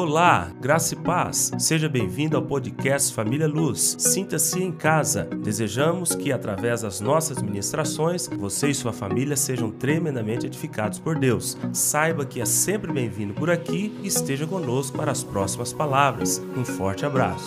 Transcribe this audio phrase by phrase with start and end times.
[0.00, 1.50] Olá, graça e paz.
[1.58, 3.96] Seja bem-vindo ao podcast Família Luz.
[3.98, 5.24] Sinta-se em casa.
[5.24, 11.58] Desejamos que, através das nossas ministrações, você e sua família sejam tremendamente edificados por Deus.
[11.72, 16.40] Saiba que é sempre bem-vindo por aqui e esteja conosco para as próximas palavras.
[16.56, 17.46] Um forte abraço.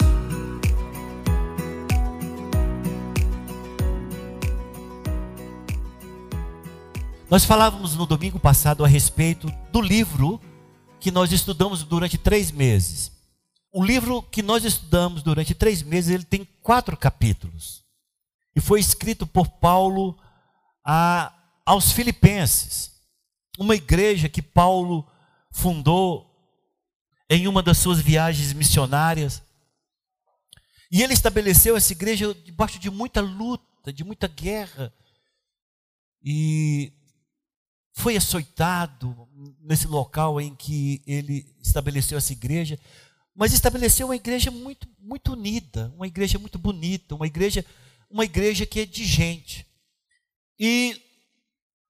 [7.30, 10.38] Nós falávamos no domingo passado a respeito do livro
[11.02, 13.12] que nós estudamos durante três meses.
[13.74, 17.84] O livro que nós estudamos durante três meses, ele tem quatro capítulos.
[18.56, 20.18] E foi escrito por Paulo
[20.86, 21.34] a,
[21.66, 22.92] aos Filipenses,
[23.58, 25.10] uma igreja que Paulo
[25.52, 26.30] fundou
[27.30, 29.42] em uma das suas viagens missionárias.
[30.92, 34.94] E ele estabeleceu essa igreja debaixo de muita luta, de muita guerra.
[36.24, 36.94] E
[37.94, 39.30] foi açoitado
[39.62, 42.80] nesse local em que ele estabeleceu essa igreja,
[43.36, 47.66] mas estabeleceu uma igreja muito, muito unida, uma igreja muito bonita, uma igreja,
[48.10, 49.66] uma igreja que é de gente.
[50.60, 51.02] E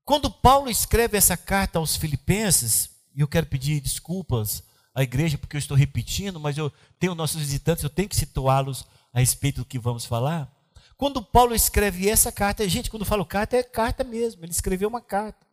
[0.06, 5.56] quando Paulo escreve essa carta aos Filipenses, e eu quero pedir desculpas à igreja porque
[5.56, 9.66] eu estou repetindo, mas eu tenho nossos visitantes, eu tenho que situá-los a respeito do
[9.66, 10.52] que vamos falar.
[10.96, 14.88] Quando Paulo escreve essa carta, gente, quando eu falo carta, é carta mesmo, ele escreveu
[14.88, 15.51] uma carta.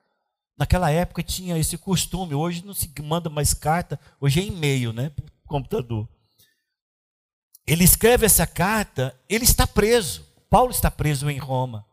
[0.59, 5.13] Naquela época tinha esse costume, hoje não se manda mais carta, hoje é e-mail, né?
[5.47, 6.09] Computador.
[7.65, 10.27] Ele escreve essa carta, ele está preso.
[10.51, 11.87] Paulo está preso em Roma.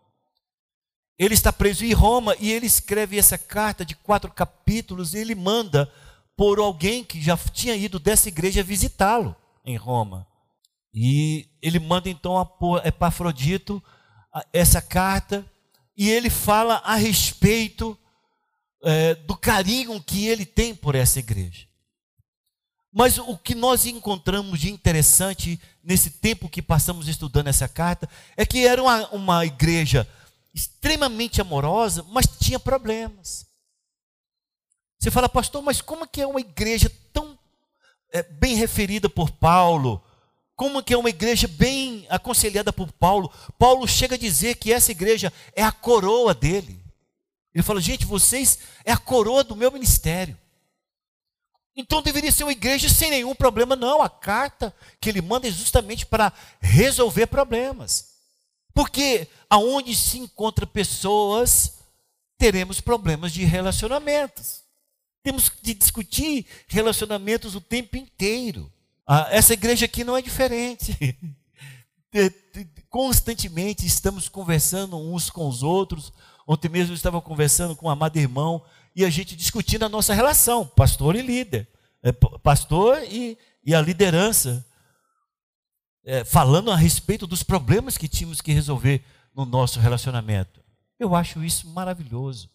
[1.17, 5.35] Ele está preso em Roma e ele escreve essa carta de quatro capítulos e ele
[5.35, 5.91] manda
[6.35, 10.27] por alguém que já tinha ido dessa igreja visitá-lo em Roma.
[10.94, 13.83] E ele manda então a Epafrodito
[14.52, 15.45] essa carta
[15.95, 17.97] e ele fala a respeito
[18.86, 21.67] é, do carinho que ele tem por essa igreja.
[22.94, 28.46] Mas o que nós encontramos de interessante nesse tempo que passamos estudando essa carta é
[28.46, 30.07] que era uma, uma igreja
[30.53, 33.46] extremamente amorosa, mas tinha problemas.
[34.97, 37.38] Você fala, pastor, mas como que é uma igreja tão
[38.13, 40.02] é, bem referida por Paulo?
[40.56, 43.29] Como que é uma igreja bem aconselhada por Paulo?
[43.59, 46.84] Paulo chega a dizer que essa igreja é a coroa dele.
[47.55, 50.38] Ele fala, gente, vocês é a coroa do meu ministério.
[51.73, 53.77] Então deveria ser uma igreja sem nenhum problema.
[53.77, 58.16] Não, a carta que ele manda é justamente para resolver problemas.
[58.73, 61.79] Porque aonde se encontra pessoas,
[62.38, 64.63] teremos problemas de relacionamentos.
[65.23, 68.69] Temos de discutir relacionamentos o tempo inteiro.
[69.07, 71.17] Ah, essa igreja aqui não é diferente.
[72.89, 76.11] Constantemente estamos conversando uns com os outros
[76.47, 78.63] Ontem mesmo eu estava conversando com um amado irmão
[78.95, 81.67] e a gente discutindo a nossa relação, pastor e líder,
[82.03, 84.66] é, pastor e, e a liderança,
[86.05, 89.03] é, falando a respeito dos problemas que tínhamos que resolver
[89.35, 90.63] no nosso relacionamento.
[91.00, 92.50] Eu acho isso maravilhoso,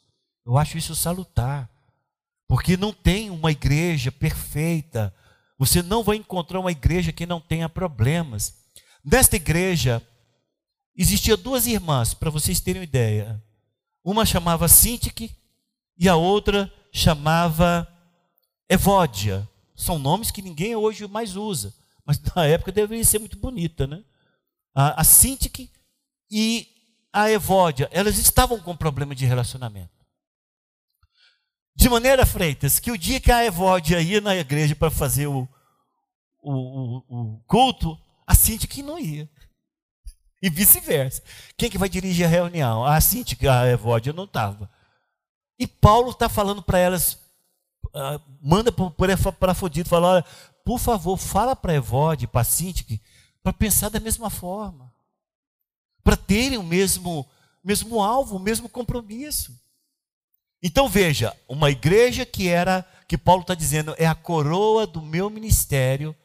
[0.47, 1.69] eu acho isso salutar,
[2.49, 5.15] porque não tem uma igreja perfeita,
[5.59, 8.55] você não vai encontrar uma igreja que não tenha problemas.
[9.05, 10.01] Nesta igreja,
[10.97, 13.43] existiam duas irmãs, para vocês terem uma ideia.
[14.05, 15.37] Uma chamava Sintique
[15.99, 17.87] e a outra chamava
[18.69, 19.49] Evódia.
[19.77, 21.75] São nomes que ninguém hoje mais usa,
[22.05, 24.03] mas na época deveria ser muito bonita, né?
[24.75, 25.71] A, a Sintique
[26.31, 26.69] e
[27.13, 29.91] a Evódia, elas estavam com problema de relacionamento.
[31.75, 35.49] De maneira, Freitas, que o dia que a Evódia ia na igreja para fazer o,
[36.43, 39.29] o, o, o culto, a Sintique não ia.
[40.43, 41.23] E vice-versa.
[41.57, 42.85] Quem que vai dirigir a reunião?
[42.85, 44.71] A Cíntia, a Evódia não estava.
[45.59, 47.15] E Paulo está falando para elas,
[47.89, 50.25] uh, manda para Afrodito, fala, olha,
[50.65, 52.99] por favor, fala para Evódia, para a Cíntia,
[53.43, 54.91] para pensar da mesma forma.
[56.03, 57.29] Para terem o mesmo,
[57.63, 59.55] mesmo alvo, o mesmo compromisso.
[60.63, 65.29] Então veja, uma igreja que era, que Paulo está dizendo, é a coroa do meu
[65.29, 66.17] ministério,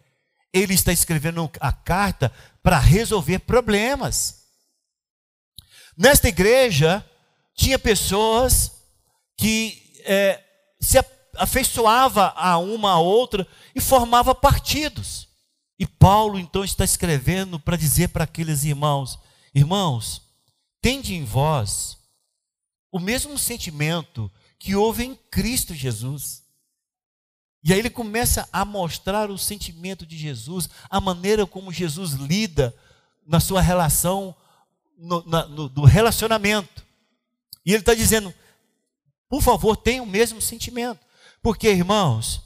[0.53, 2.31] ele está escrevendo a carta
[2.65, 4.47] para resolver problemas.
[5.95, 7.07] Nesta igreja,
[7.53, 8.71] tinha pessoas
[9.37, 10.43] que é,
[10.79, 10.97] se
[11.37, 15.27] afeiçoava a uma a outra e formava partidos.
[15.77, 19.19] E Paulo então está escrevendo para dizer para aqueles irmãos:
[19.53, 20.23] irmãos,
[20.81, 21.99] tende em vós
[22.91, 26.41] o mesmo sentimento que houve em Cristo Jesus.
[27.65, 32.71] E aí ele começa a mostrar o sentimento de Jesus, a maneira como Jesus lida
[33.25, 34.35] na sua relação,
[34.95, 36.85] no, na, no, do relacionamento.
[37.65, 38.31] E ele está dizendo,
[39.27, 40.99] por favor, tenha o mesmo sentimento.
[41.41, 42.43] Porque, irmãos,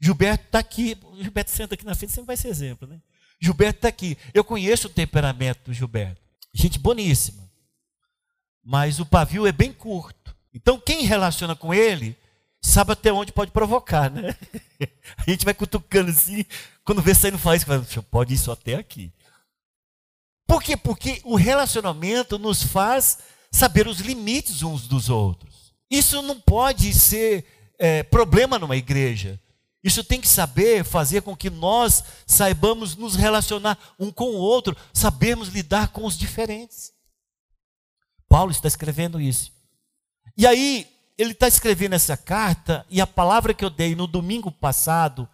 [0.00, 0.98] Gilberto está aqui.
[1.20, 3.00] Gilberto senta aqui na frente, sempre vai ser exemplo, né?
[3.40, 4.18] Gilberto está aqui.
[4.34, 6.20] Eu conheço o temperamento do Gilberto.
[6.52, 7.48] Gente boníssima.
[8.64, 10.34] Mas o pavio é bem curto.
[10.52, 12.16] Então, quem relaciona com ele
[12.62, 14.36] sabe até onde pode provocar, né?
[15.18, 16.44] A gente vai cutucando assim,
[16.84, 17.64] quando vê saindo faz,
[18.10, 19.12] pode ir até aqui.
[20.46, 20.76] Por quê?
[20.76, 23.18] Porque o relacionamento nos faz
[23.50, 25.74] saber os limites uns dos outros.
[25.90, 27.44] Isso não pode ser
[27.78, 29.40] é, problema numa igreja.
[29.82, 34.76] Isso tem que saber fazer com que nós saibamos nos relacionar um com o outro,
[34.92, 36.92] sabermos lidar com os diferentes.
[38.28, 39.52] Paulo está escrevendo isso.
[40.36, 40.86] E aí,
[41.22, 45.28] ele está escrevendo essa carta, e a palavra que eu dei no domingo passado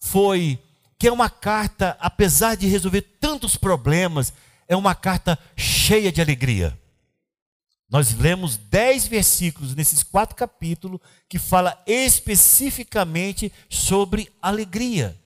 [0.00, 0.58] foi
[0.98, 4.32] que é uma carta, apesar de resolver tantos problemas,
[4.66, 6.78] é uma carta cheia de alegria.
[7.90, 10.98] Nós lemos dez versículos nesses quatro capítulos
[11.28, 15.20] que fala especificamente sobre alegria.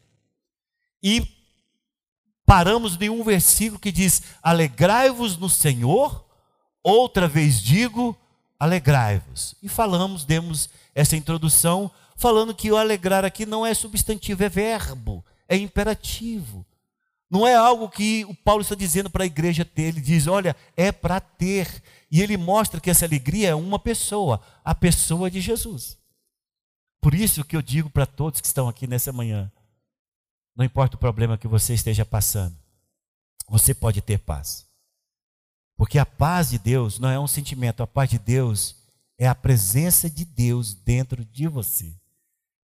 [1.00, 1.24] E
[2.44, 6.26] paramos em um versículo que diz: Alegrai-vos no Senhor,
[6.82, 8.18] outra vez digo,
[8.58, 9.54] alegrai-vos.
[9.62, 15.24] E falamos, demos essa introdução, falando que o alegrar aqui não é substantivo, é verbo,
[15.48, 16.66] é imperativo.
[17.30, 20.56] Não é algo que o Paulo está dizendo para a igreja ter, ele diz: olha,
[20.76, 21.82] é para ter.
[22.10, 25.98] E ele mostra que essa alegria é uma pessoa, a pessoa de Jesus.
[27.00, 29.52] Por isso que eu digo para todos que estão aqui nessa manhã:
[30.56, 32.56] não importa o problema que você esteja passando,
[33.46, 34.67] você pode ter paz.
[35.78, 38.74] Porque a paz de Deus não é um sentimento, a paz de Deus
[39.16, 41.94] é a presença de Deus dentro de você.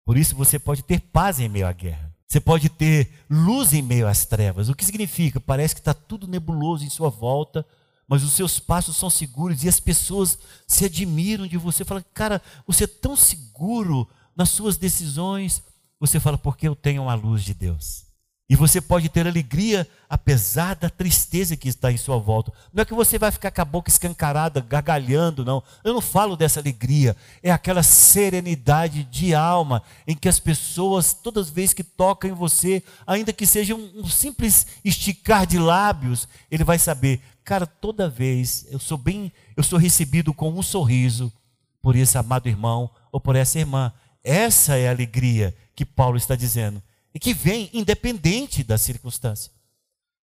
[0.04, 2.12] Por isso você pode ter paz em meio à guerra.
[2.26, 4.68] Você pode ter luz em meio às trevas.
[4.68, 5.38] O que significa?
[5.38, 7.64] Parece que está tudo nebuloso em sua volta,
[8.08, 11.84] mas os seus passos são seguros e as pessoas se admiram de você.
[11.84, 15.62] Fala, cara, você é tão seguro nas suas decisões.
[16.00, 18.04] Você fala, porque eu tenho a luz de Deus.
[18.46, 22.52] E você pode ter alegria apesar da tristeza que está em sua volta.
[22.74, 25.62] Não é que você vai ficar com a boca escancarada, gargalhando, não.
[25.82, 27.16] Eu não falo dessa alegria.
[27.42, 32.34] É aquela serenidade de alma em que as pessoas, todas as vezes que tocam em
[32.34, 38.10] você, ainda que seja um, um simples esticar de lábios, ele vai saber, cara, toda
[38.10, 41.32] vez eu sou bem, eu sou recebido com um sorriso
[41.80, 43.90] por esse amado irmão ou por essa irmã.
[44.22, 46.82] Essa é a alegria que Paulo está dizendo
[47.14, 49.52] e que vem independente da circunstância.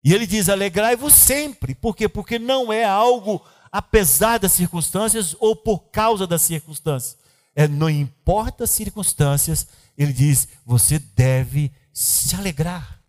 [0.02, 1.74] E ele diz: alegrai-vos sempre.
[1.74, 2.08] Por quê?
[2.08, 3.40] Porque não é algo
[3.70, 7.16] apesar das circunstâncias ou por causa das circunstâncias.
[7.54, 13.00] É, não importa as circunstâncias, ele diz: você deve se alegrar.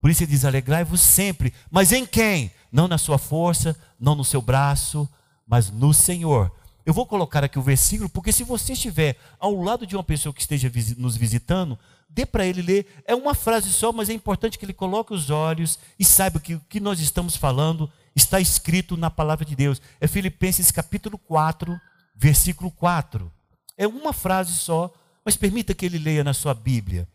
[0.00, 1.52] Por isso ele diz: alegrai-vos sempre.
[1.70, 2.50] Mas em quem?
[2.72, 5.08] Não na sua força, não no seu braço,
[5.46, 6.50] mas no Senhor.
[6.86, 10.32] Eu vou colocar aqui o versículo, porque se você estiver ao lado de uma pessoa
[10.32, 11.78] que esteja nos visitando,
[12.10, 12.86] dê para ele ler.
[13.06, 16.54] É uma frase só, mas é importante que ele coloque os olhos e saiba que
[16.54, 19.80] o que nós estamos falando está escrito na palavra de Deus.
[20.00, 21.80] É Filipenses capítulo 4,
[22.14, 23.32] versículo 4.
[23.76, 24.92] É uma frase só,
[25.24, 27.08] mas permita que ele leia na sua Bíblia.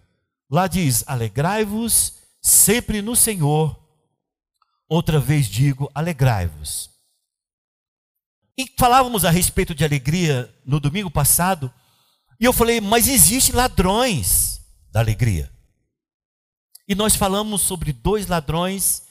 [0.49, 3.77] Lá diz: Alegrai-vos sempre no Senhor.
[4.87, 6.89] Outra vez digo: alegrai-vos.
[8.57, 11.71] E falávamos a respeito de alegria no domingo passado,
[12.39, 14.61] e eu falei, mas existem ladrões
[14.95, 15.51] da alegria.
[16.87, 19.03] E nós falamos sobre dois ladrões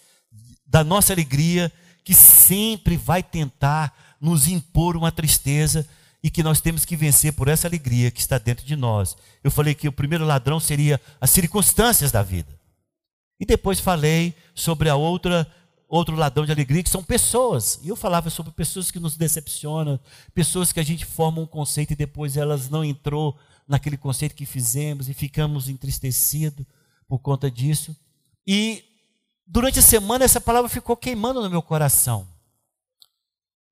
[0.64, 1.70] da nossa alegria
[2.02, 5.86] que sempre vai tentar nos impor uma tristeza
[6.22, 9.14] e que nós temos que vencer por essa alegria que está dentro de nós.
[9.42, 12.58] Eu falei que o primeiro ladrão seria as circunstâncias da vida.
[13.38, 15.46] E depois falei sobre a outra
[15.86, 17.78] outro ladrão de alegria que são pessoas.
[17.82, 20.00] E eu falava sobre pessoas que nos decepcionam,
[20.34, 24.46] pessoas que a gente forma um conceito e depois elas não entrou naquele conceito que
[24.46, 26.66] fizemos e ficamos entristecidos
[27.08, 27.96] por conta disso.
[28.46, 28.84] E
[29.46, 32.26] durante a semana essa palavra ficou queimando no meu coração.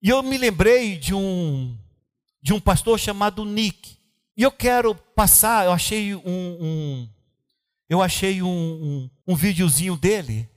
[0.03, 1.77] E eu me lembrei de um
[2.43, 3.97] de um pastor chamado Nick.
[4.37, 7.09] E eu quero passar, eu achei um, um
[7.89, 10.49] eu achei um, um, um videozinho dele.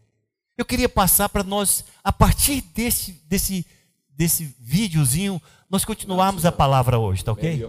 [0.57, 3.65] Eu queria passar para nós, a partir desse, desse,
[4.09, 7.61] desse videozinho, nós continuarmos a palavra hoje, tá ok?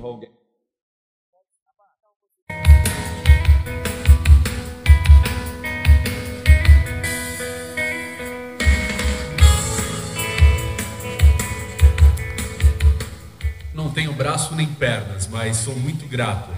[13.97, 16.51] Tenho braço nem pernas, mas sou muito grato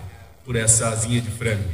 [0.45, 1.71] por essa asinha de frango.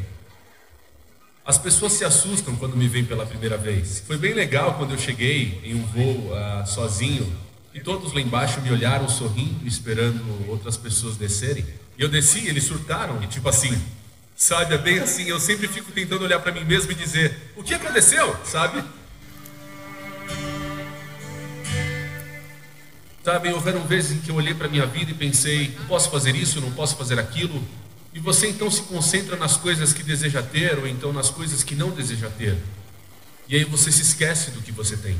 [1.42, 4.04] As pessoas se assustam quando me veem pela primeira vez.
[4.06, 7.35] Foi bem legal quando eu cheguei em um voo uh, sozinho
[7.73, 11.64] e todos lá embaixo me olharam sorrindo, esperando outras pessoas descerem.
[11.97, 13.75] E eu desci, eles surtaram e tipo assim,
[14.37, 17.62] Sabe, é bem assim, eu sempre fico tentando olhar para mim mesmo e dizer: o
[17.62, 18.37] que aconteceu?
[18.44, 18.83] Sabe?
[23.25, 26.37] Sabe, houveram vezes em que eu olhei para a minha vida e pensei: posso fazer
[26.37, 27.62] isso, não posso fazer aquilo.
[28.12, 31.75] E você então se concentra nas coisas que deseja ter ou então nas coisas que
[31.75, 32.59] não deseja ter.
[33.49, 35.19] E aí você se esquece do que você tem.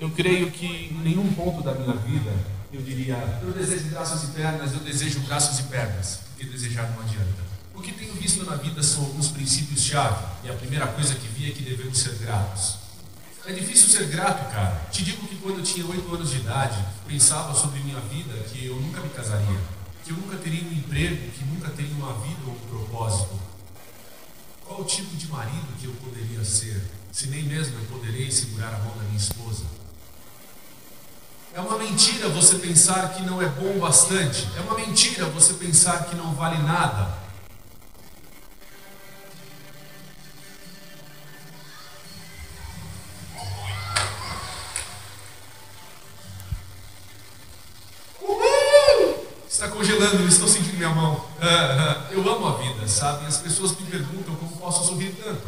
[0.00, 2.32] Eu creio que em nenhum ponto da minha vida
[2.72, 7.02] eu diria: eu desejo braços e pernas, eu desejo braços e pernas, porque desejar não
[7.02, 7.48] adianta.
[7.74, 11.50] O que tenho visto na vida são alguns princípios-chave, e a primeira coisa que vi
[11.50, 12.77] é que devemos ser gratos.
[13.48, 14.78] É difícil ser grato, cara.
[14.92, 18.66] Te digo que quando eu tinha oito anos de idade, pensava sobre minha vida que
[18.66, 19.58] eu nunca me casaria,
[20.04, 23.40] que eu nunca teria um emprego, que nunca teria uma vida ou um propósito.
[24.66, 28.74] Qual o tipo de marido que eu poderia ser, se nem mesmo eu poderei segurar
[28.74, 29.64] a mão da minha esposa?
[31.54, 34.46] É uma mentira você pensar que não é bom bastante.
[34.58, 37.16] É uma mentira você pensar que não vale nada.
[49.78, 51.24] Congelando, estou sentindo minha mão.
[52.10, 53.26] eu amo a vida, sabe?
[53.26, 55.46] As pessoas me perguntam como posso sorrir tanto.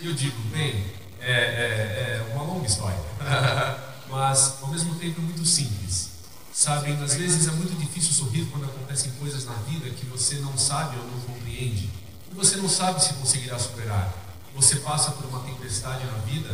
[0.00, 0.84] E eu digo, bem,
[1.20, 2.98] é, é, é uma longa história,
[4.10, 6.10] mas ao mesmo tempo é muito simples.
[6.52, 10.58] Sabem, às vezes é muito difícil sorrir quando acontecem coisas na vida que você não
[10.58, 11.88] sabe ou não compreende,
[12.30, 14.12] e você não sabe se conseguirá superar.
[14.56, 16.50] Você passa por uma tempestade na vida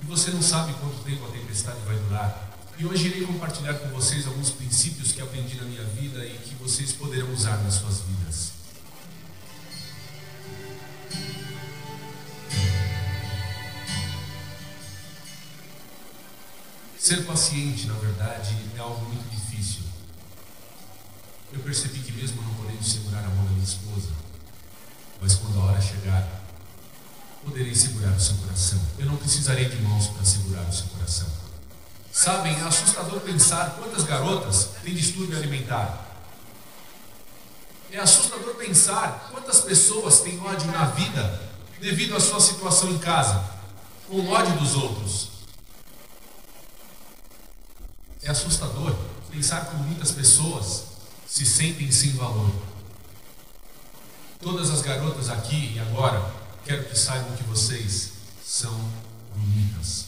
[0.00, 2.47] e você não sabe quanto tempo a tempestade vai durar.
[2.78, 6.54] E hoje irei compartilhar com vocês alguns princípios que aprendi na minha vida e que
[6.54, 8.52] vocês poderão usar nas suas vidas.
[16.96, 19.82] Ser paciente, na verdade, é algo muito difícil.
[21.52, 24.10] Eu percebi que, mesmo não podendo segurar a mão da minha esposa,
[25.20, 26.44] mas quando a hora chegar,
[27.44, 28.80] poderei segurar o seu coração.
[29.00, 31.37] Eu não precisarei de mãos para segurar o seu coração.
[32.18, 36.04] Sabem, é assustador pensar quantas garotas têm distúrbio alimentar.
[37.92, 41.40] É assustador pensar quantas pessoas têm ódio na vida
[41.80, 43.48] devido à sua situação em casa,
[44.08, 45.28] com ódio dos outros.
[48.20, 48.96] É assustador
[49.30, 50.86] pensar como muitas pessoas
[51.24, 52.50] se sentem sem valor.
[54.40, 56.34] Todas as garotas aqui e agora,
[56.64, 58.10] quero que saibam que vocês
[58.44, 58.76] são
[59.36, 60.07] bonitas.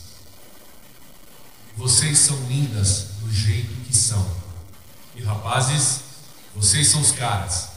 [1.80, 4.30] Vocês são lindas do jeito que são.
[5.16, 6.00] E rapazes,
[6.54, 7.69] vocês são os caras.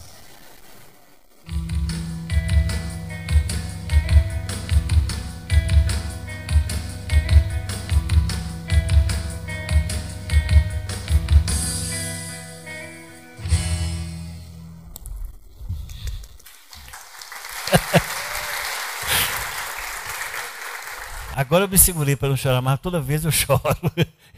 [21.43, 23.61] Agora eu me segurei para não chorar, mas toda vez eu choro.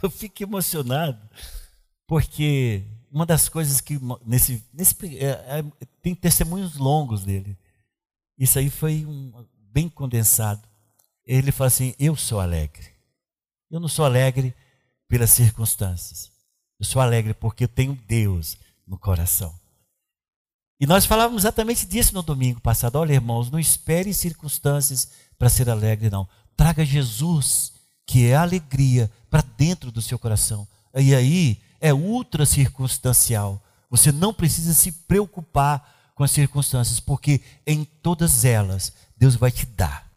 [0.01, 1.19] Eu fico emocionado,
[2.07, 5.65] porque uma das coisas que nesse, nesse é, é,
[6.01, 7.55] tem testemunhos longos dele.
[8.37, 10.67] Isso aí foi um, bem condensado.
[11.23, 12.87] Ele fala assim: Eu sou alegre.
[13.69, 14.53] Eu não sou alegre
[15.07, 16.31] pelas circunstâncias.
[16.79, 19.53] Eu sou alegre porque eu tenho Deus no coração.
[20.79, 22.95] E nós falávamos exatamente disso no domingo passado.
[22.95, 26.27] Olha, irmãos, não espere circunstâncias para ser alegre, não.
[26.55, 27.73] Traga Jesus,
[28.05, 30.67] que é a alegria, para dentro do seu coração.
[30.95, 33.61] E aí é ultra circunstancial.
[33.89, 39.65] Você não precisa se preocupar com as circunstâncias, porque em todas elas Deus vai te
[39.65, 40.09] dar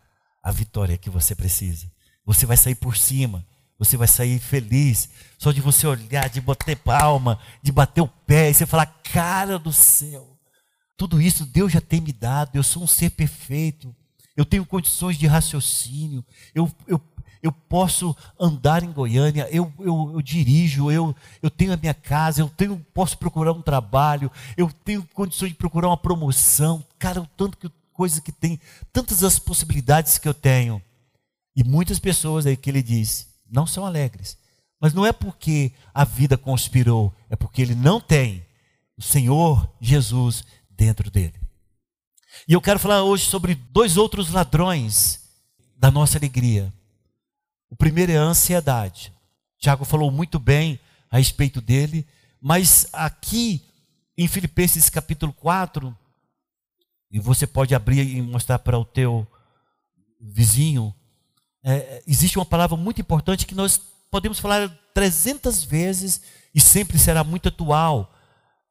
[0.42, 1.90] a vitória que você precisa.
[2.25, 3.45] Você vai sair por cima,
[3.78, 8.50] você vai sair feliz, só de você olhar, de bater palma, de bater o pé,
[8.50, 10.38] e você falar, cara do céu,
[10.97, 13.95] tudo isso Deus já tem me dado, eu sou um ser perfeito,
[14.38, 17.00] eu tenho condições de raciocínio, eu, eu,
[17.42, 22.40] eu posso andar em Goiânia, eu, eu, eu, dirijo, eu, eu tenho a minha casa,
[22.40, 27.26] eu tenho, posso procurar um trabalho, eu tenho condições de procurar uma promoção, cara, o
[27.26, 28.61] tanto que coisa que tem,
[28.92, 30.80] tantas as possibilidades que eu tenho.
[31.57, 34.38] E muitas pessoas aí que ele diz, não são alegres.
[34.80, 38.47] Mas não é porque a vida conspirou, é porque ele não tem
[38.97, 41.47] o Senhor Jesus dentro dele.
[42.47, 45.21] E eu quero falar hoje sobre dois outros ladrões
[45.76, 46.73] da nossa alegria.
[47.71, 49.12] O primeiro é a ansiedade.
[49.59, 50.78] Tiago falou muito bem
[51.11, 52.07] a respeito dele,
[52.40, 53.62] mas aqui
[54.16, 55.97] em Filipenses capítulo 4,
[57.11, 59.26] e você pode abrir e mostrar para o teu
[60.21, 60.95] vizinho,
[61.64, 63.80] é, existe uma palavra muito importante que nós
[64.11, 66.21] podemos falar 300 vezes
[66.54, 68.14] e sempre será muito atual.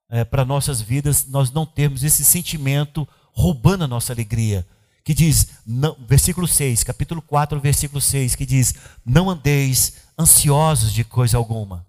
[0.10, 4.68] é, para nossas vidas nós não termos esse sentimento roubando a nossa alegria.
[5.04, 8.74] Que diz, não, versículo 6, capítulo 4, versículo 6, que diz:
[9.06, 11.86] Não andeis ansiosos de coisa alguma.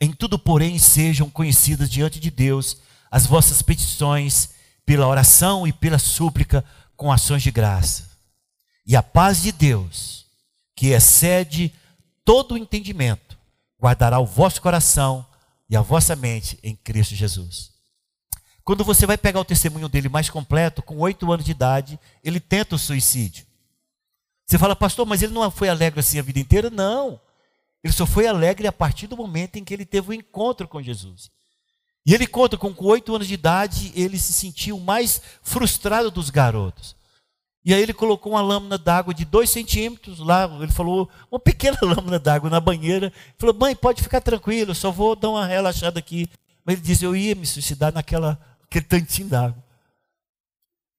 [0.00, 2.78] Em tudo, porém, sejam conhecidas diante de Deus
[3.10, 4.50] as vossas petições,
[4.84, 8.10] pela oração e pela súplica, com ações de graça.
[8.84, 10.26] E a paz de Deus,
[10.74, 11.72] que excede
[12.24, 13.38] todo o entendimento,
[13.80, 15.24] guardará o vosso coração
[15.70, 17.77] e a vossa mente em Cristo Jesus.
[18.68, 22.38] Quando você vai pegar o testemunho dele mais completo, com oito anos de idade, ele
[22.38, 23.46] tenta o suicídio.
[24.44, 26.68] Você fala, pastor, mas ele não foi alegre assim a vida inteira?
[26.68, 27.18] Não.
[27.82, 30.68] Ele só foi alegre a partir do momento em que ele teve o um encontro
[30.68, 31.30] com Jesus.
[32.04, 36.94] E ele conta com oito anos de idade, ele se sentiu mais frustrado dos garotos.
[37.64, 41.78] E aí ele colocou uma lâmina d'água de dois centímetros lá, ele falou, uma pequena
[41.80, 43.06] lâmina d'água na banheira.
[43.06, 46.28] Ele falou, mãe, pode ficar tranquilo, só vou dar uma relaxada aqui.
[46.66, 49.64] Mas ele disse, eu ia me suicidar naquela, naquele tantinho d'água.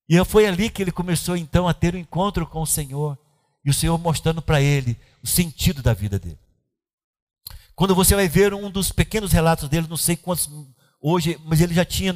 [0.10, 3.18] E foi ali que ele começou então a ter um encontro com o Senhor.
[3.64, 6.40] E o Senhor mostrando para ele o sentido da vida dele.
[7.76, 10.50] Quando você vai ver um dos pequenos relatos dele, não sei quantos
[11.00, 12.14] hoje, mas ele já tinha,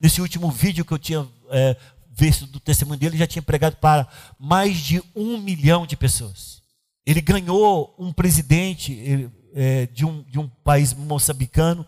[0.00, 1.76] nesse último vídeo que eu tinha é,
[2.10, 4.08] visto do testemunho dele, já tinha pregado para
[4.38, 6.60] mais de um milhão de pessoas.
[7.06, 11.86] Ele ganhou um presidente é, de, um, de um país moçambicano,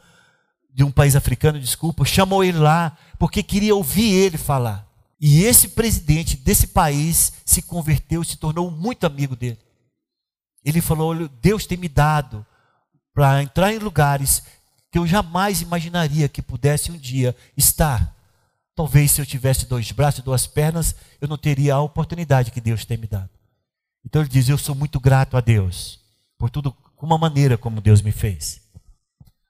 [0.79, 4.87] de um país africano, desculpa, chamou ele lá, porque queria ouvir ele falar.
[5.21, 9.59] E esse presidente desse país se converteu, se tornou muito amigo dele.
[10.65, 12.47] Ele falou: Deus tem me dado
[13.13, 14.45] para entrar em lugares
[14.89, 18.15] que eu jamais imaginaria que pudesse um dia estar.
[18.77, 22.61] Talvez se eu tivesse dois braços e duas pernas, eu não teria a oportunidade que
[22.61, 23.31] Deus tem me dado.
[24.05, 25.99] Então ele diz: Eu sou muito grato a Deus
[26.39, 28.68] por tudo, como a maneira como Deus me fez.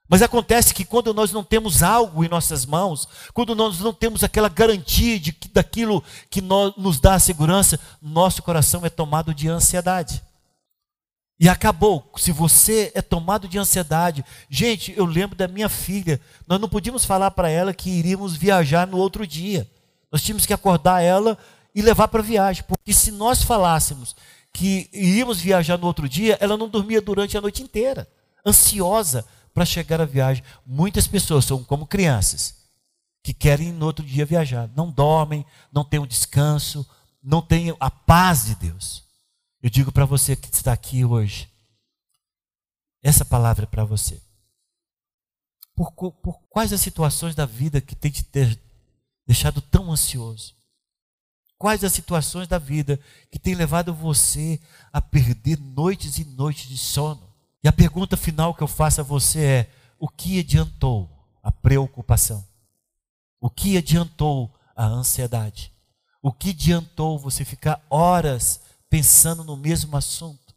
[0.09, 4.23] Mas acontece que quando nós não temos algo em nossas mãos, quando nós não temos
[4.23, 9.47] aquela garantia de que, daquilo que nos dá a segurança, nosso coração é tomado de
[9.47, 10.23] ansiedade.
[11.39, 12.11] E acabou.
[12.17, 16.19] Se você é tomado de ansiedade, gente, eu lembro da minha filha.
[16.47, 19.69] Nós não podíamos falar para ela que iríamos viajar no outro dia.
[20.11, 21.37] Nós tínhamos que acordar ela
[21.73, 24.15] e levar para viagem, porque se nós falássemos
[24.51, 28.09] que iríamos viajar no outro dia, ela não dormia durante a noite inteira,
[28.43, 30.43] ansiosa para chegar à viagem.
[30.65, 32.59] Muitas pessoas são como crianças
[33.23, 36.87] que querem no outro dia viajar, não dormem, não têm um descanso,
[37.21, 39.03] não têm a paz de Deus.
[39.61, 41.49] Eu digo para você que está aqui hoje,
[43.03, 44.21] essa palavra é para você.
[45.75, 48.59] Por, por, quais as situações da vida que tem te ter
[49.25, 50.55] deixado tão ansioso?
[51.57, 54.59] Quais as situações da vida que tem levado você
[54.93, 57.28] a perder noites e noites de sono?
[57.63, 61.09] E a pergunta final que eu faço a você é: o que adiantou
[61.43, 62.45] a preocupação?
[63.39, 65.71] O que adiantou a ansiedade?
[66.21, 70.55] O que adiantou você ficar horas pensando no mesmo assunto,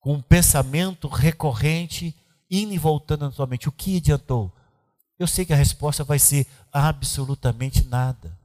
[0.00, 2.14] com um pensamento recorrente,
[2.50, 3.68] indo e voltando na sua mente.
[3.68, 4.52] O que adiantou?
[5.18, 8.38] Eu sei que a resposta vai ser absolutamente nada.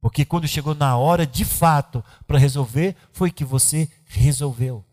[0.00, 4.84] Porque quando chegou na hora de fato para resolver, foi que você resolveu.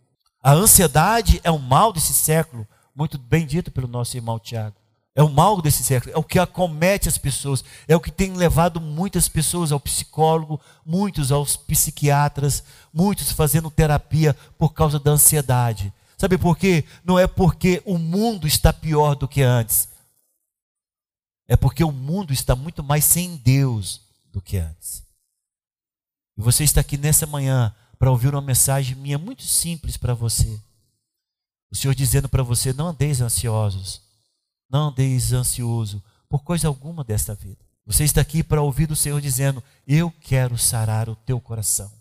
[0.42, 4.76] A ansiedade é um mal desse século, muito bem dito pelo nosso irmão Tiago.
[5.14, 8.34] É o mal desse século, é o que acomete as pessoas, é o que tem
[8.34, 15.94] levado muitas pessoas ao psicólogo, muitos aos psiquiatras, muitos fazendo terapia por causa da ansiedade.
[16.18, 16.86] Sabe por quê?
[17.04, 19.90] Não é porque o mundo está pior do que antes.
[21.48, 24.02] É porque o mundo está muito mais sem Deus
[24.32, 25.04] do que antes.
[26.38, 30.60] E você está aqui nessa manhã para ouvir uma mensagem minha muito simples para você.
[31.70, 34.02] O Senhor dizendo para você: não andeis ansiosos
[34.72, 37.60] não andeis ansioso por coisa alguma desta vida.
[37.86, 41.92] Você está aqui para ouvir do Senhor dizendo: Eu quero sarar o teu coração.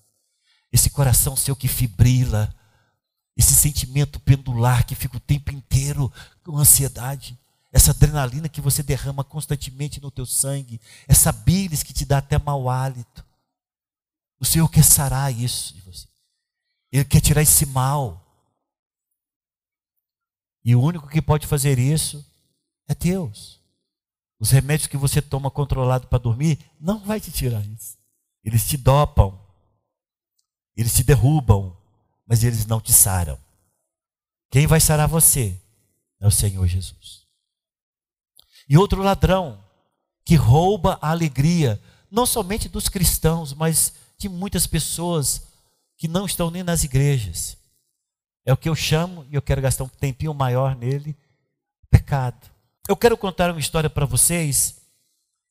[0.73, 2.55] Esse coração seu que fibrila,
[3.37, 6.11] esse sentimento pendular que fica o tempo inteiro
[6.45, 7.37] com ansiedade,
[7.71, 12.39] essa adrenalina que você derrama constantemente no teu sangue, essa bilis que te dá até
[12.39, 13.25] mau hálito.
[14.41, 16.09] O Senhor quer sarar isso de você.
[16.91, 18.27] Ele quer tirar esse mal.
[20.65, 22.25] E o único que pode fazer isso
[22.89, 23.61] é Deus.
[24.39, 27.99] Os remédios que você toma controlado para dormir não vai te tirar isso.
[28.43, 29.39] Eles te dopam.
[30.75, 31.77] Eles te derrubam,
[32.27, 33.39] mas eles não te saram.
[34.51, 35.61] Quem vai sarar você
[36.19, 37.27] é o Senhor Jesus.
[38.67, 39.63] E outro ladrão
[40.25, 45.49] que rouba a alegria, não somente dos cristãos, mas de muitas pessoas
[45.97, 47.57] que não estão nem nas igrejas.
[48.45, 51.17] É o que eu chamo, e eu quero gastar um tempinho maior nele,
[51.91, 52.51] pecado.
[52.87, 54.83] Eu quero contar uma história para vocês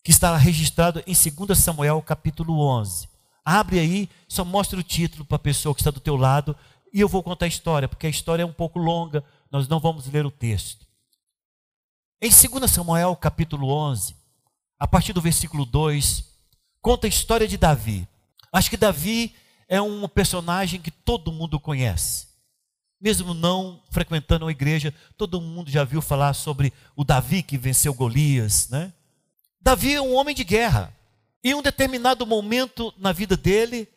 [0.03, 3.10] que está registrado em 2 Samuel capítulo 11.
[3.43, 6.55] Abre aí, só mostra o título para a pessoa que está do teu lado
[6.93, 9.79] e eu vou contar a história, porque a história é um pouco longa, nós não
[9.79, 10.86] vamos ler o texto.
[12.21, 14.15] Em 2 Samuel capítulo 11,
[14.77, 16.23] a partir do versículo 2,
[16.82, 18.08] conta a história de Davi.
[18.51, 19.35] Acho que Davi
[19.67, 22.27] é um personagem que todo mundo conhece.
[22.99, 27.93] Mesmo não frequentando a igreja, todo mundo já viu falar sobre o Davi que venceu
[27.93, 28.91] Golias, né?
[29.62, 30.93] Davi é um homem de guerra.
[31.43, 33.88] Em um determinado momento na vida dele,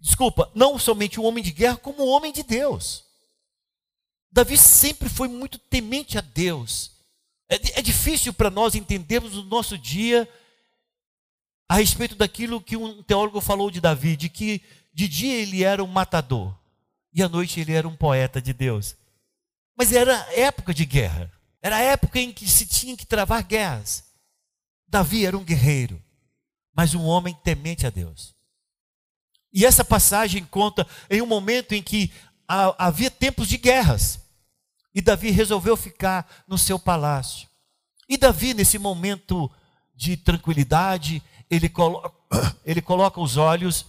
[0.00, 3.04] desculpa, não somente um homem de guerra, como um homem de Deus.
[4.30, 6.92] Davi sempre foi muito temente a Deus.
[7.48, 10.28] É, é difícil para nós entendermos o nosso dia
[11.68, 14.62] a respeito daquilo que um teólogo falou de Davi, de que
[14.94, 16.56] de dia ele era um matador
[17.12, 18.96] e à noite ele era um poeta de Deus.
[19.76, 24.04] Mas era época de guerra, era época em que se tinha que travar guerras.
[24.88, 26.02] Davi era um guerreiro,
[26.74, 28.34] mas um homem temente a Deus.
[29.52, 32.10] E essa passagem conta em um momento em que
[32.46, 34.20] havia tempos de guerras.
[34.94, 37.48] E Davi resolveu ficar no seu palácio.
[38.08, 39.50] E Davi, nesse momento
[39.94, 42.12] de tranquilidade, ele coloca,
[42.64, 43.86] ele coloca os olhos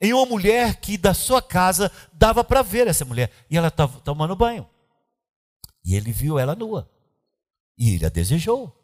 [0.00, 3.32] em uma mulher que da sua casa dava para ver essa mulher.
[3.50, 4.68] E ela estava tomando banho.
[5.84, 6.88] E ele viu ela nua.
[7.76, 8.74] E ele a desejou.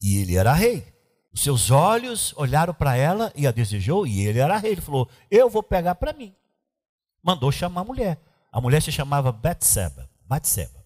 [0.00, 0.94] E ele era rei.
[1.32, 4.72] Os seus olhos olharam para ela e a desejou, e ele era rei.
[4.72, 6.34] Ele falou: Eu vou pegar para mim.
[7.22, 8.20] Mandou chamar a mulher.
[8.50, 10.08] A mulher se chamava Batseba.
[10.24, 10.84] Batseba.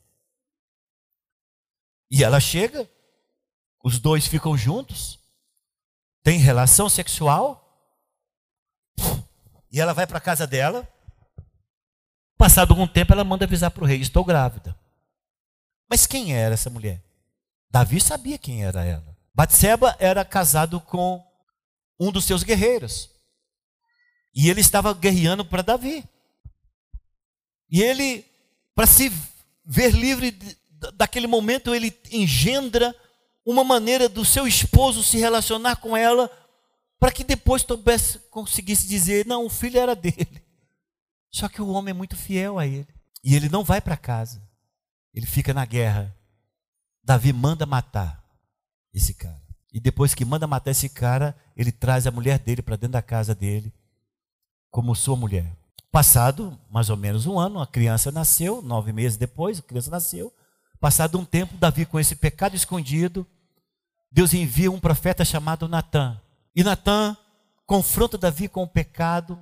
[2.10, 2.90] E ela chega,
[3.82, 5.18] os dois ficam juntos,
[6.22, 7.66] tem relação sexual,
[9.72, 10.88] e ela vai para a casa dela.
[12.36, 14.76] Passado algum tempo, ela manda avisar para o rei: Estou grávida.
[15.88, 17.02] Mas quem era essa mulher?
[17.70, 19.16] Davi sabia quem era ela.
[19.34, 21.24] Batseba era casado com
[21.98, 23.10] um dos seus guerreiros.
[24.34, 26.04] E ele estava guerreando para Davi.
[27.68, 28.24] E ele,
[28.74, 29.12] para se
[29.64, 30.32] ver livre
[30.94, 32.94] daquele momento, ele engendra
[33.44, 36.30] uma maneira do seu esposo se relacionar com ela,
[36.98, 40.42] para que depois Tobés conseguisse dizer: não, o filho era dele.
[41.30, 42.88] Só que o homem é muito fiel a ele.
[43.22, 44.42] E ele não vai para casa.
[45.14, 46.14] Ele fica na guerra.
[47.02, 48.24] Davi manda matar
[48.92, 49.40] esse cara.
[49.72, 53.02] E depois que manda matar esse cara, ele traz a mulher dele para dentro da
[53.02, 53.72] casa dele,
[54.70, 55.56] como sua mulher.
[55.92, 60.32] Passado mais ou menos um ano, a criança nasceu, nove meses depois, a criança nasceu.
[60.80, 63.26] Passado um tempo, Davi, com esse pecado escondido,
[64.10, 66.18] Deus envia um profeta chamado Natã.
[66.56, 67.14] E Natã
[67.66, 69.38] confronta Davi com o pecado,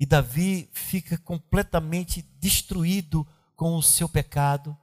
[0.00, 4.76] e Davi fica completamente destruído com o seu pecado,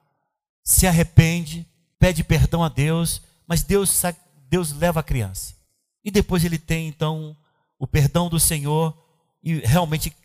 [0.63, 4.01] se arrepende, pede perdão a Deus, mas Deus,
[4.47, 5.55] Deus leva a criança.
[6.03, 7.35] E depois ele tem então
[7.79, 8.95] o perdão do Senhor
[9.43, 10.15] e realmente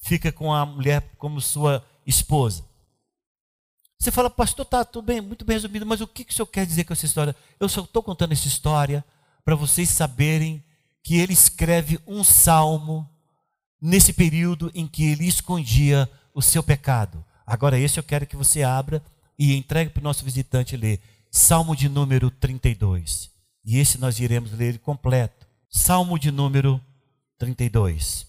[0.00, 2.67] fica com a mulher como sua esposa.
[4.00, 6.46] Você fala, pastor, tá tudo bem, muito bem resumido, mas o que, que o senhor
[6.46, 7.34] quer dizer com essa história?
[7.58, 9.04] Eu só estou contando essa história
[9.44, 10.62] para vocês saberem
[11.02, 13.08] que ele escreve um salmo
[13.80, 17.24] nesse período em que ele escondia o seu pecado.
[17.44, 19.02] Agora, esse eu quero que você abra
[19.36, 21.00] e entregue para o nosso visitante ler.
[21.30, 23.30] Salmo de número 32.
[23.64, 25.46] E esse nós iremos ler completo.
[25.68, 26.80] Salmo de número
[27.36, 28.26] 32.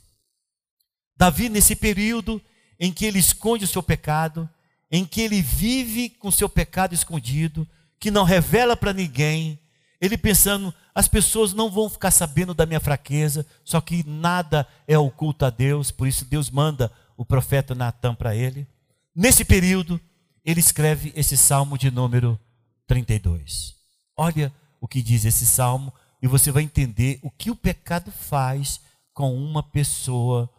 [1.16, 2.42] Davi, nesse período
[2.80, 4.50] em que ele esconde o seu pecado,
[4.92, 7.68] em que ele vive com seu pecado escondido,
[8.00, 9.60] que não revela para ninguém,
[10.02, 14.98] ele pensando, as pessoas não vão ficar sabendo da minha fraqueza, só que nada é
[14.98, 18.66] oculto a Deus, por isso Deus manda o profeta Natan para ele.
[19.14, 20.00] Nesse período,
[20.46, 22.40] ele escreve esse salmo de número
[22.88, 23.76] 32.
[24.16, 28.80] Olha o que diz esse salmo e você vai entender o que o pecado faz
[29.14, 30.50] com uma pessoa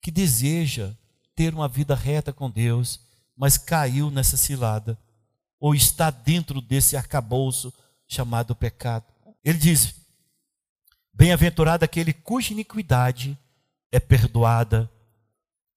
[0.00, 0.92] que deseja
[1.34, 3.00] ter uma vida reta com Deus,
[3.36, 4.98] mas caiu nessa cilada,
[5.60, 7.72] ou está dentro desse arcabouço
[8.06, 9.04] chamado pecado.
[9.44, 9.94] Ele diz:
[11.12, 13.38] Bem-aventurado aquele cuja iniquidade
[13.92, 14.90] é perdoada,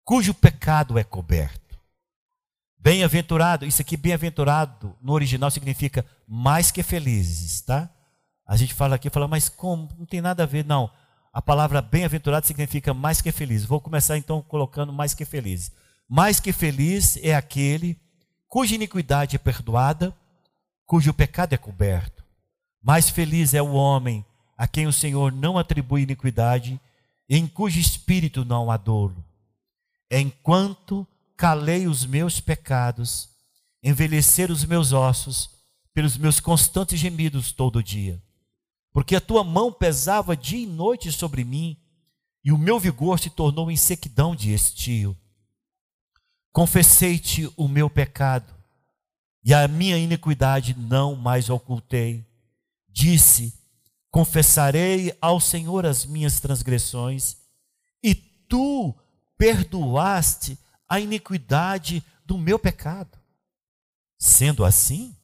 [0.04, 1.78] cujo pecado é coberto.
[2.78, 7.90] Bem-aventurado, isso aqui, bem-aventurado, no original significa mais que felizes, tá?
[8.48, 9.90] A gente fala aqui, fala, mas como?
[9.98, 10.90] Não tem nada a ver, não.
[11.32, 13.64] A palavra bem-aventurado significa mais que feliz.
[13.64, 15.72] Vou começar então colocando mais que feliz.
[16.10, 17.96] Mais que feliz é aquele
[18.48, 20.16] cuja iniquidade é perdoada,
[20.84, 22.24] cujo pecado é coberto.
[22.82, 24.26] Mais feliz é o homem
[24.58, 26.82] a quem o Senhor não atribui iniquidade,
[27.30, 29.24] em cujo espírito não há dolo.
[30.10, 33.30] Enquanto calei os meus pecados,
[33.84, 35.52] envelhecer os meus ossos
[35.94, 38.22] pelos meus constantes gemidos todo dia.
[38.92, 41.78] Porque a tua mão pesava dia e noite sobre mim,
[42.44, 45.16] e o meu vigor se tornou em sequidão de estio.
[46.52, 48.54] Confessei-te o meu pecado,
[49.44, 52.26] e a minha iniquidade não mais ocultei.
[52.88, 53.54] Disse:
[54.12, 57.38] Confessarei ao Senhor as minhas transgressões,
[58.04, 58.96] e tu
[59.38, 60.58] perdoaste
[60.88, 63.18] a iniquidade do meu pecado.
[64.18, 65.16] Sendo assim,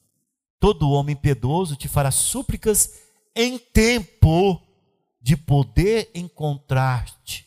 [0.58, 2.94] todo homem piedoso te fará súplicas
[3.34, 4.62] em tempo
[5.20, 7.46] de poder encontrar-te.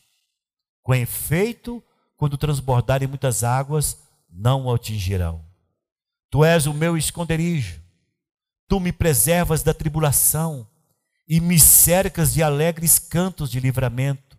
[0.83, 1.83] Com efeito,
[2.19, 3.97] quando transbordarem muitas águas,
[4.29, 5.41] não o atingirão.
[6.29, 7.81] Tu és o meu esconderijo,
[8.67, 10.67] tu me preservas da tribulação
[11.25, 14.37] e me cercas de alegres cantos de livramento.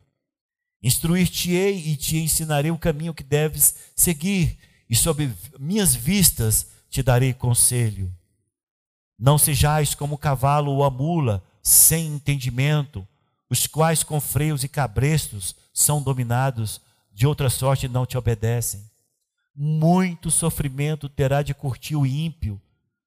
[0.82, 7.32] Instruir-te-ei e te ensinarei o caminho que deves seguir, e sob minhas vistas te darei
[7.32, 8.12] conselho.
[9.18, 13.08] Não sejais como o cavalo ou a mula, sem entendimento,
[13.48, 16.78] os quais com freios e cabrestos são dominados,
[17.20, 18.90] de outra sorte não te obedecem.
[19.54, 22.58] Muito sofrimento terá de curtir o ímpio,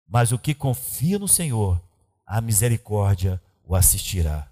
[0.08, 1.82] mas o que confia no Senhor,
[2.24, 4.48] a misericórdia o assistirá.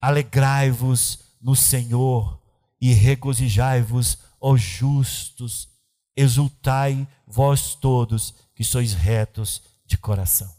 [0.00, 2.40] Alegrai-vos no Senhor
[2.80, 5.68] e regozijai-vos, ó justos,
[6.16, 10.54] exultai vós todos que sois retos de coração.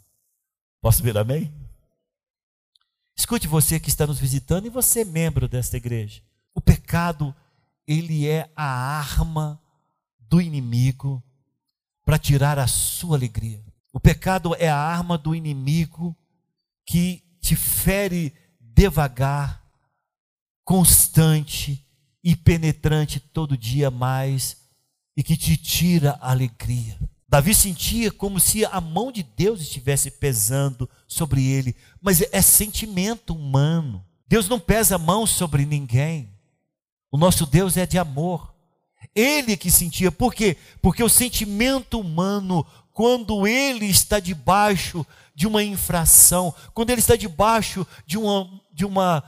[0.82, 1.50] Posso ver amém?
[3.16, 6.22] Escute você que está nos visitando e você membro desta igreja.
[6.54, 7.34] O pecado,
[7.88, 9.62] ele é a arma
[10.20, 11.24] do inimigo
[12.06, 13.64] para tirar a sua alegria.
[13.94, 16.16] O pecado é a arma do inimigo
[16.86, 19.64] que te fere devagar,
[20.64, 21.86] constante
[22.24, 24.58] e penetrante todo dia mais
[25.16, 27.00] e que te tira a alegria.
[27.28, 33.34] Davi sentia como se a mão de Deus estivesse pesando sobre ele, mas é sentimento
[33.34, 34.06] humano.
[34.28, 36.37] Deus não pesa a mão sobre ninguém.
[37.12, 38.54] O nosso Deus é de amor.
[39.16, 40.58] Ele que sentia, por quê?
[40.82, 47.86] Porque o sentimento humano, quando ele está debaixo de uma infração, quando ele está debaixo
[48.06, 49.24] de uma, de uma,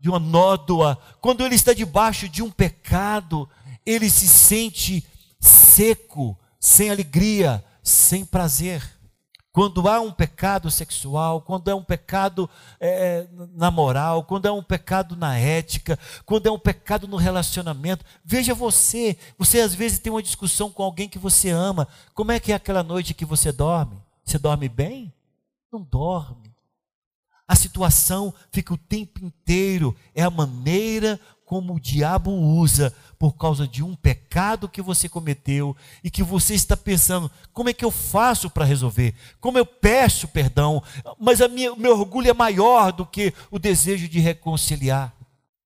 [0.00, 3.48] de uma nódoa, quando ele está debaixo de um pecado,
[3.84, 5.06] ele se sente
[5.40, 8.82] seco, sem alegria, sem prazer.
[9.54, 14.64] Quando há um pecado sexual, quando é um pecado é, na moral, quando é um
[14.64, 20.12] pecado na ética, quando é um pecado no relacionamento, veja você, você às vezes tem
[20.12, 21.86] uma discussão com alguém que você ama.
[22.14, 23.96] Como é que é aquela noite que você dorme?
[24.24, 25.14] Você dorme bem?
[25.72, 26.52] Não dorme.
[27.46, 33.68] A situação fica o tempo inteiro, é a maneira como o diabo usa por causa
[33.68, 37.90] de um pecado que você cometeu e que você está pensando: como é que eu
[37.90, 39.14] faço para resolver?
[39.40, 40.82] Como eu peço perdão?
[41.18, 45.14] Mas o meu orgulho é maior do que o desejo de reconciliar.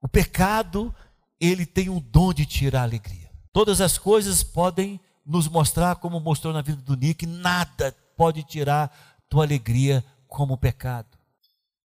[0.01, 0.95] O pecado,
[1.41, 3.31] ele tem um dom de tirar a alegria.
[3.53, 8.91] Todas as coisas podem nos mostrar, como mostrou na vida do Nick, nada pode tirar
[9.29, 11.19] tua alegria como o pecado.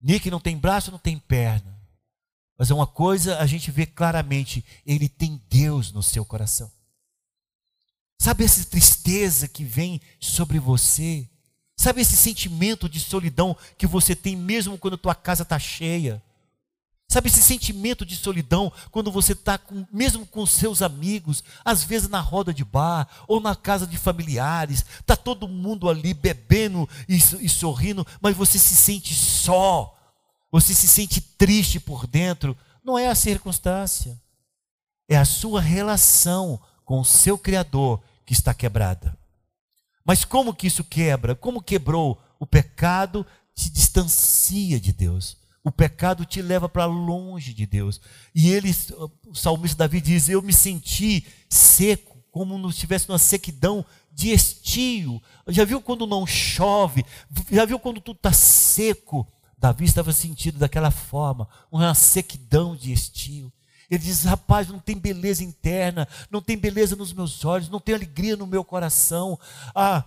[0.01, 1.74] Nick não tem braço, não tem perna
[2.59, 6.71] mas é uma coisa a gente vê claramente: ele tem Deus no seu coração.
[8.19, 11.29] Sabe essa tristeza que vem sobre você?
[11.77, 16.23] Sabe esse sentimento de solidão que você tem mesmo quando a tua casa está cheia?
[17.09, 19.61] Sabe esse sentimento de solidão quando você está
[19.93, 24.85] mesmo com seus amigos, às vezes na roda de bar ou na casa de familiares,
[25.01, 29.95] está todo mundo ali bebendo e, e sorrindo, mas você se sente só
[30.55, 34.17] você se sente triste por dentro, não é a circunstância,
[35.09, 39.19] é a sua relação com o seu Criador que está quebrada.
[40.05, 41.35] Mas como que isso quebra?
[41.35, 42.23] Como quebrou?
[42.39, 45.37] O pecado te distancia de Deus.
[45.65, 48.01] O pecado te leva para longe de Deus.
[48.33, 48.71] E ele,
[49.27, 55.21] o salmista Davi diz: Eu me senti seco, como se estivesse numa sequidão de estio.
[55.49, 57.05] Já viu quando não chove?
[57.51, 59.27] Já viu quando tudo está seco?
[59.65, 63.51] Davi estava sentindo daquela forma, uma sequidão de estio.
[63.91, 67.95] Ele diz: Rapaz, não tem beleza interna, não tem beleza nos meus olhos, não tem
[67.95, 69.39] alegria no meu coração.
[69.75, 70.05] Ah,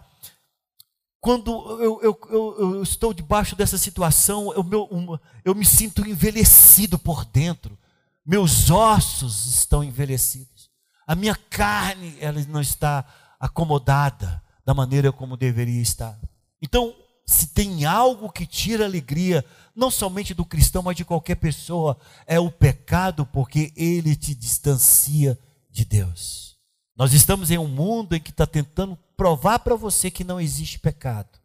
[1.20, 1.50] quando
[1.82, 7.00] eu, eu, eu, eu estou debaixo dessa situação, eu, meu, um, eu me sinto envelhecido
[7.00, 7.76] por dentro.
[8.24, 10.70] Meus ossos estão envelhecidos.
[11.08, 13.04] A minha carne ela não está
[13.40, 16.16] acomodada da maneira como deveria estar.
[16.62, 16.94] Então,
[17.28, 19.44] se tem algo que tira alegria,
[19.76, 25.38] não somente do cristão, mas de qualquer pessoa, é o pecado, porque ele te distancia
[25.70, 26.58] de Deus.
[26.96, 30.80] Nós estamos em um mundo em que está tentando provar para você que não existe
[30.80, 31.38] pecado.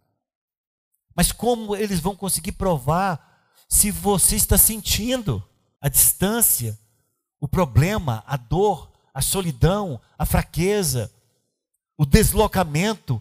[1.17, 5.43] Mas como eles vão conseguir provar se você está sentindo
[5.81, 6.79] a distância,
[7.41, 11.13] o problema, a dor, a solidão, a fraqueza,
[11.99, 13.21] o deslocamento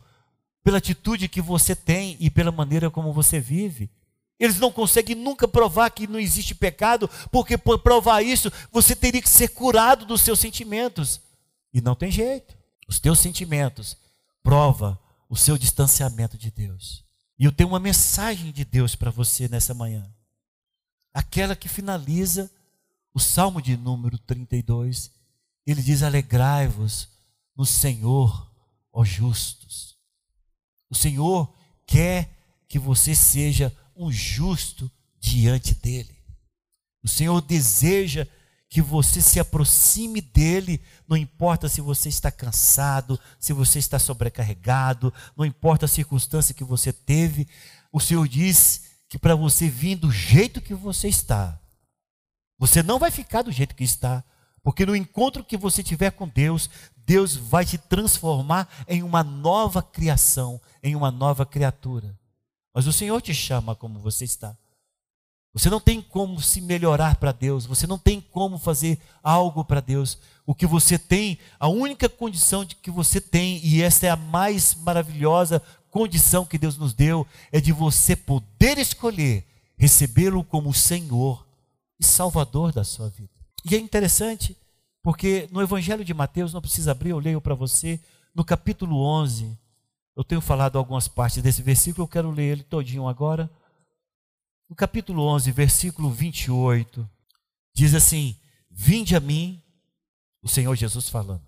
[0.64, 3.90] pela atitude que você tem e pela maneira como você vive?
[4.40, 9.22] Eles não conseguem nunca provar que não existe pecado, porque por provar isso você teria
[9.22, 11.22] que ser curado dos seus sentimentos.
[11.74, 12.58] E não tem jeito.
[12.88, 13.96] Os teus sentimentos
[14.44, 17.06] prova o seu distanciamento de Deus.
[17.38, 20.10] E eu tenho uma mensagem de Deus para você nessa manhã.
[21.14, 22.52] Aquela que finaliza
[23.14, 25.12] o Salmo de número 32.
[25.66, 27.10] Ele diz: Alegrai-vos
[27.56, 28.50] no Senhor,
[28.92, 29.91] ó justos.
[30.92, 31.52] O Senhor
[31.88, 32.30] quer
[32.68, 36.16] que você seja um justo diante dele.
[37.02, 38.28] O Senhor deseja
[38.70, 45.14] que você se aproxime dele, não importa se você está cansado, se você está sobrecarregado,
[45.36, 47.48] não importa a circunstância que você teve,
[47.92, 51.60] o Senhor diz que para você vir do jeito que você está,
[52.58, 54.24] você não vai ficar do jeito que está,
[54.64, 59.82] porque no encontro que você tiver com Deus, Deus vai te transformar em uma nova
[59.82, 62.18] criação, em uma nova criatura.
[62.74, 64.56] Mas o Senhor te chama como você está.
[65.54, 69.82] Você não tem como se melhorar para Deus, você não tem como fazer algo para
[69.82, 70.18] Deus.
[70.46, 74.16] O que você tem, a única condição de que você tem, e essa é a
[74.16, 79.46] mais maravilhosa condição que Deus nos deu, é de você poder escolher
[79.76, 81.46] recebê-lo como Senhor
[82.00, 83.41] e Salvador da sua vida.
[83.70, 84.58] E é interessante,
[85.04, 88.00] porque no Evangelho de Mateus, não precisa abrir, eu leio para você,
[88.34, 89.58] no capítulo 11,
[90.16, 93.50] eu tenho falado algumas partes desse versículo, eu quero ler ele todinho agora
[94.72, 97.06] no capítulo 11, versículo 28,
[97.76, 98.38] diz assim:
[98.70, 99.62] Vinde a mim,
[100.42, 101.46] o Senhor Jesus falando,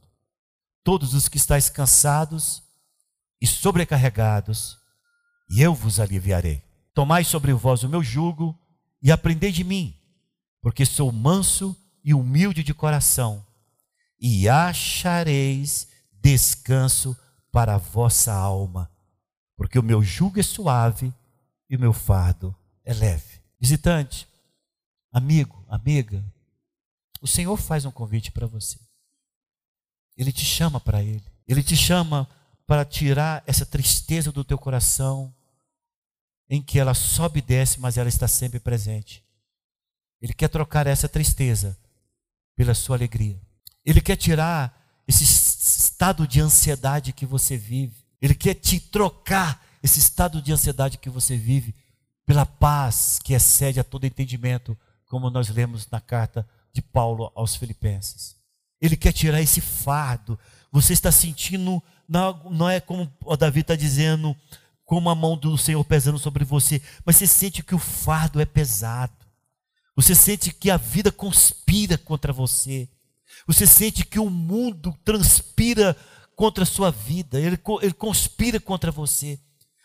[0.83, 2.61] todos os que estáis cansados
[3.39, 4.77] e sobrecarregados,
[5.49, 6.61] e eu vos aliviarei.
[6.93, 8.59] Tomai sobre vós o meu jugo
[9.01, 9.95] e aprendei de mim,
[10.61, 13.45] porque sou manso e humilde de coração,
[14.19, 15.87] e achareis
[16.21, 17.17] descanso
[17.51, 18.91] para a vossa alma,
[19.55, 21.13] porque o meu jugo é suave
[21.69, 23.41] e o meu fardo é leve.
[23.59, 24.27] Visitante,
[25.11, 26.23] amigo, amiga,
[27.21, 28.77] o Senhor faz um convite para você.
[30.17, 31.23] Ele te chama para Ele.
[31.47, 32.27] Ele te chama
[32.65, 35.33] para tirar essa tristeza do teu coração,
[36.49, 39.23] em que ela sobe e desce, mas ela está sempre presente.
[40.21, 41.77] Ele quer trocar essa tristeza
[42.55, 43.39] pela sua alegria.
[43.85, 47.95] Ele quer tirar esse estado de ansiedade que você vive.
[48.21, 51.75] Ele quer te trocar esse estado de ansiedade que você vive
[52.25, 57.55] pela paz que excede a todo entendimento, como nós lemos na carta de Paulo aos
[57.55, 58.35] Filipenses.
[58.81, 60.39] Ele quer tirar esse fardo.
[60.71, 64.35] Você está sentindo, não, não é como o Davi está dizendo,
[64.85, 68.45] como a mão do Senhor pesando sobre você, mas você sente que o fardo é
[68.45, 69.13] pesado.
[69.95, 72.89] Você sente que a vida conspira contra você.
[73.47, 75.95] Você sente que o mundo transpira
[76.35, 79.39] contra a sua vida, ele, ele conspira contra você.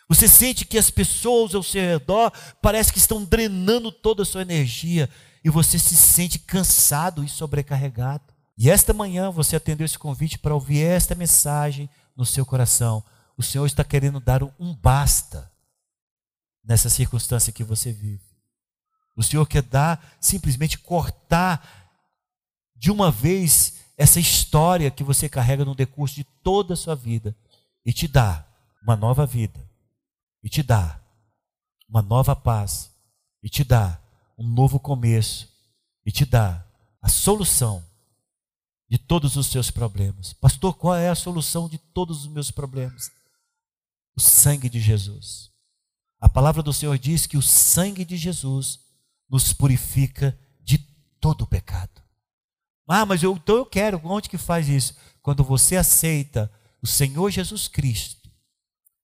[0.09, 4.40] Você sente que as pessoas ao seu redor parece que estão drenando toda a sua
[4.42, 5.09] energia
[5.44, 8.25] e você se sente cansado e sobrecarregado.
[8.57, 13.05] E esta manhã você atendeu esse convite para ouvir esta mensagem no seu coração.
[13.37, 15.53] O Senhor está querendo dar um basta
[16.64, 18.28] nessa circunstância que você vive.
[19.18, 21.90] O Senhor quer dar, simplesmente cortar
[22.74, 27.37] de uma vez essa história que você carrega no decurso de toda a sua vida
[27.85, 28.48] e te dar
[28.83, 29.68] uma nova vida
[30.42, 31.00] e te dá
[31.88, 32.90] uma nova paz,
[33.42, 34.00] e te dá
[34.37, 35.48] um novo começo,
[36.04, 36.64] e te dá
[37.00, 37.85] a solução
[38.88, 40.33] de todos os seus problemas.
[40.33, 43.11] Pastor, qual é a solução de todos os meus problemas?
[44.16, 45.50] O sangue de Jesus.
[46.20, 48.81] A palavra do Senhor diz que o sangue de Jesus
[49.29, 50.79] nos purifica de
[51.21, 52.03] todo o pecado.
[52.87, 54.97] Ah, mas eu, então eu quero, onde que faz isso?
[55.21, 56.51] Quando você aceita
[56.81, 58.31] o Senhor Jesus Cristo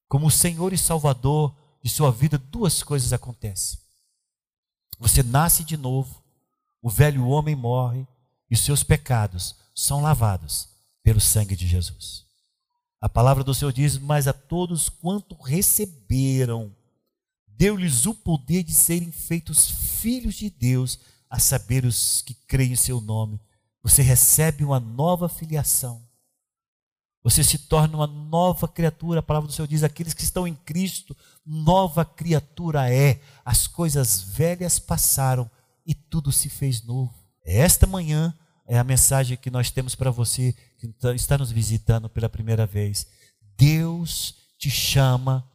[0.09, 3.79] como Senhor e Salvador de sua vida, duas coisas acontecem.
[4.99, 6.23] Você nasce de novo,
[6.81, 8.07] o velho homem morre
[8.51, 10.69] e seus pecados são lavados
[11.03, 12.25] pelo sangue de Jesus.
[13.01, 16.75] A palavra do Senhor diz: Mas a todos quanto receberam,
[17.57, 20.99] deu-lhes o poder de serem feitos filhos de Deus,
[21.29, 23.41] a saber os que creem em seu nome.
[23.83, 26.03] Você recebe uma nova filiação.
[27.23, 29.21] Você se torna uma nova criatura.
[29.21, 33.21] A palavra do Senhor diz: aqueles que estão em Cristo, nova criatura é.
[33.45, 35.51] As coisas velhas passaram
[35.87, 37.15] e tudo se fez novo.
[37.45, 38.35] Esta manhã,
[38.67, 42.67] é a mensagem que nós temos para você que tá, está nos visitando pela primeira
[42.67, 43.07] vez.
[43.57, 45.47] Deus te chama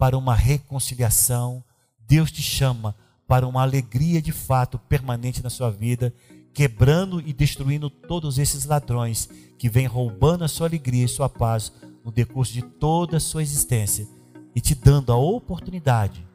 [0.00, 1.62] para uma reconciliação,
[2.08, 2.96] Deus te chama
[3.28, 6.14] para uma alegria de fato permanente na sua vida,
[6.54, 9.28] quebrando e destruindo todos esses ladrões
[9.58, 11.70] que vêm roubando a sua alegria e sua paz
[12.02, 14.08] no decurso de toda a sua existência
[14.56, 16.26] e te dando a oportunidade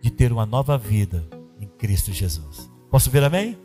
[0.00, 1.28] de ter uma nova vida
[1.60, 2.70] em Cristo Jesus.
[2.88, 3.58] Posso ver amém?